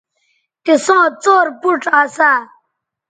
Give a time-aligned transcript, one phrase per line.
[0.63, 2.31] تِساں څور پوڇ اسا